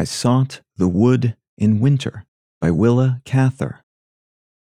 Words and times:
I 0.00 0.04
sought 0.04 0.62
the 0.78 0.88
wood 0.88 1.36
in 1.58 1.78
winter 1.78 2.24
by 2.58 2.70
Willa 2.70 3.20
Cather. 3.26 3.80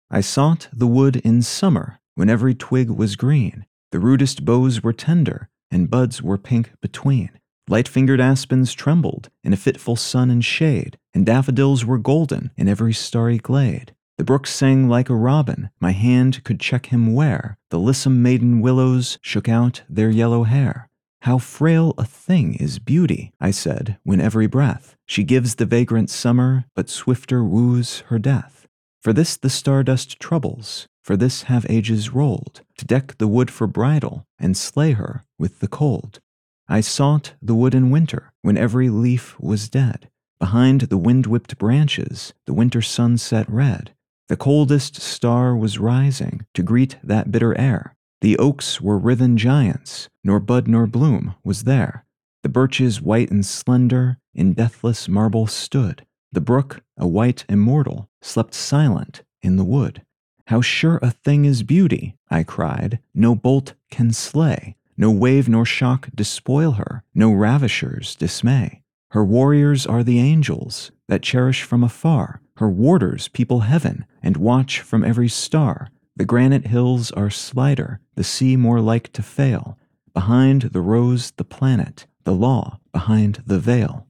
I 0.08 0.20
sought 0.20 0.68
the 0.72 0.86
wood 0.86 1.16
in 1.16 1.42
summer 1.42 1.98
when 2.14 2.30
every 2.30 2.54
twig 2.54 2.90
was 2.90 3.16
green, 3.16 3.66
the 3.90 3.98
rudest 3.98 4.44
boughs 4.44 4.84
were 4.84 4.92
tender, 4.92 5.48
and 5.68 5.90
buds 5.90 6.22
were 6.22 6.38
pink 6.38 6.70
between. 6.80 7.30
Light 7.68 7.88
fingered 7.88 8.20
aspens 8.20 8.72
trembled 8.72 9.28
in 9.42 9.52
a 9.52 9.56
fitful 9.56 9.96
sun 9.96 10.30
and 10.30 10.44
shade, 10.44 10.96
and 11.12 11.26
daffodils 11.26 11.84
were 11.84 11.98
golden 11.98 12.52
in 12.56 12.68
every 12.68 12.92
starry 12.92 13.38
glade. 13.38 13.96
The 14.18 14.24
brook 14.24 14.46
sang 14.46 14.88
like 14.88 15.10
a 15.10 15.16
robin, 15.16 15.70
my 15.80 15.90
hand 15.90 16.44
could 16.44 16.60
check 16.60 16.86
him 16.86 17.14
where 17.14 17.58
the 17.70 17.80
lissom 17.80 18.22
maiden 18.22 18.60
willows 18.60 19.18
shook 19.22 19.48
out 19.48 19.82
their 19.88 20.08
yellow 20.08 20.44
hair. 20.44 20.88
How 21.22 21.38
frail 21.38 21.94
a 21.98 22.04
thing 22.04 22.54
is 22.54 22.78
beauty, 22.78 23.32
I 23.40 23.50
said, 23.50 23.98
when 24.04 24.20
every 24.20 24.46
breath 24.46 24.96
she 25.06 25.24
gives 25.24 25.54
the 25.54 25.66
vagrant 25.66 26.10
summer, 26.10 26.64
but 26.74 26.88
swifter 26.88 27.42
woos 27.42 28.00
her 28.08 28.18
death. 28.18 28.66
For 29.02 29.12
this 29.12 29.36
the 29.36 29.50
stardust 29.50 30.18
troubles, 30.20 30.88
for 31.02 31.16
this 31.16 31.44
have 31.44 31.66
ages 31.68 32.12
rolled, 32.12 32.62
to 32.78 32.84
deck 32.84 33.18
the 33.18 33.28
wood 33.28 33.50
for 33.50 33.66
bridal 33.66 34.26
and 34.38 34.56
slay 34.56 34.92
her 34.92 35.24
with 35.38 35.60
the 35.60 35.68
cold. 35.68 36.20
I 36.68 36.80
sought 36.80 37.34
the 37.40 37.54
wood 37.54 37.74
in 37.74 37.90
winter, 37.90 38.32
when 38.42 38.56
every 38.56 38.90
leaf 38.90 39.38
was 39.38 39.68
dead. 39.68 40.10
Behind 40.40 40.82
the 40.82 40.98
wind 40.98 41.26
whipped 41.26 41.58
branches, 41.58 42.34
the 42.46 42.52
winter 42.52 42.82
sun 42.82 43.18
set 43.18 43.48
red. 43.48 43.94
The 44.28 44.36
coldest 44.36 45.00
star 45.00 45.56
was 45.56 45.78
rising 45.78 46.44
to 46.54 46.62
greet 46.64 46.96
that 47.04 47.30
bitter 47.30 47.56
air. 47.56 47.94
The 48.20 48.38
oaks 48.38 48.80
were 48.80 48.98
writhen 48.98 49.36
giants, 49.36 50.08
nor 50.24 50.40
bud 50.40 50.68
nor 50.68 50.86
bloom 50.86 51.34
was 51.44 51.64
there. 51.64 52.04
The 52.42 52.48
birches, 52.48 53.02
white 53.02 53.30
and 53.30 53.44
slender, 53.44 54.18
in 54.34 54.54
deathless 54.54 55.08
marble 55.08 55.46
stood. 55.46 56.06
The 56.32 56.40
brook, 56.40 56.82
a 56.96 57.06
white 57.06 57.44
immortal, 57.48 58.08
slept 58.22 58.54
silent 58.54 59.22
in 59.42 59.56
the 59.56 59.64
wood. 59.64 60.02
How 60.46 60.60
sure 60.60 60.98
a 61.02 61.10
thing 61.10 61.44
is 61.44 61.62
beauty, 61.62 62.16
I 62.30 62.42
cried, 62.42 63.00
no 63.14 63.34
bolt 63.34 63.74
can 63.90 64.12
slay, 64.12 64.76
no 64.96 65.10
wave 65.10 65.48
nor 65.48 65.64
shock 65.64 66.08
despoil 66.14 66.72
her, 66.72 67.02
no 67.14 67.32
ravishers 67.32 68.14
dismay. 68.14 68.82
Her 69.10 69.24
warriors 69.24 69.86
are 69.86 70.04
the 70.04 70.18
angels 70.18 70.90
that 71.08 71.22
cherish 71.22 71.62
from 71.62 71.82
afar. 71.82 72.40
Her 72.56 72.68
warders 72.68 73.28
people 73.28 73.60
heaven 73.60 74.04
and 74.22 74.36
watch 74.36 74.80
from 74.80 75.04
every 75.04 75.28
star. 75.28 75.88
The 76.16 76.24
granite 76.24 76.66
hills 76.66 77.10
are 77.10 77.28
slighter, 77.28 78.00
the 78.14 78.24
sea 78.24 78.56
more 78.56 78.80
like 78.80 79.12
to 79.12 79.22
fail. 79.22 79.78
Behind 80.14 80.62
the 80.62 80.80
rose, 80.80 81.32
the 81.32 81.44
planet, 81.44 82.06
the 82.24 82.32
law 82.32 82.80
behind 82.90 83.42
the 83.46 83.58
veil. 83.58 84.06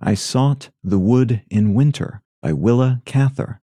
I 0.00 0.14
sought 0.14 0.70
the 0.82 0.98
wood 0.98 1.42
in 1.48 1.74
winter 1.74 2.22
by 2.42 2.52
Willa 2.52 3.02
Cather. 3.04 3.60